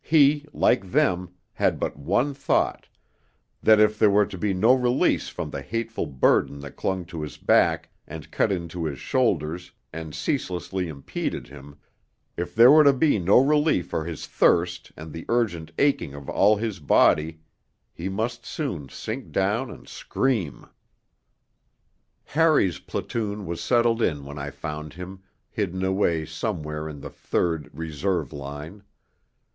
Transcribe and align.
He, 0.00 0.46
like 0.54 0.90
them, 0.90 1.34
had 1.52 1.78
but 1.78 1.98
one 1.98 2.32
thought, 2.32 2.88
that 3.62 3.78
if 3.78 3.98
there 3.98 4.08
were 4.08 4.24
to 4.24 4.38
be 4.38 4.54
no 4.54 4.72
release 4.72 5.28
from 5.28 5.50
the 5.50 5.60
hateful 5.60 6.06
burden 6.06 6.60
that 6.60 6.76
clung 6.76 7.04
to 7.04 7.20
his 7.20 7.36
back, 7.36 7.90
and 8.08 8.30
cut 8.30 8.50
into 8.50 8.86
his 8.86 8.98
shoulders 8.98 9.72
and 9.92 10.14
ceaselessly 10.14 10.88
impeded 10.88 11.48
him, 11.48 11.76
if 12.38 12.54
there 12.54 12.70
were 12.72 12.84
to 12.84 12.94
be 12.94 13.18
no 13.18 13.36
relief 13.38 13.88
for 13.88 14.06
his 14.06 14.26
thirst 14.26 14.92
and 14.96 15.12
the 15.12 15.26
urgent 15.28 15.70
aching 15.78 16.14
of 16.14 16.26
all 16.30 16.56
his 16.56 16.78
body 16.80 17.40
he 17.92 18.08
must 18.08 18.46
soon 18.46 18.88
sink 18.88 19.30
down 19.30 19.70
and 19.70 19.88
scream.... 19.90 20.62
III 20.64 20.68
Harry's 22.28 22.78
platoon 22.78 23.44
was 23.44 23.60
settled 23.60 24.00
in 24.00 24.24
when 24.24 24.38
I 24.38 24.48
found 24.48 24.94
him, 24.94 25.22
hidden 25.50 25.84
away 25.84 26.24
somewhere 26.24 26.88
in 26.88 27.02
the 27.02 27.10
third 27.10 27.68
(Reserve) 27.74 28.32
line. 28.32 28.82